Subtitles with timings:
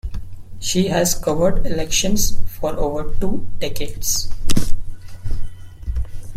[0.59, 4.31] She has covered elections for over two decades.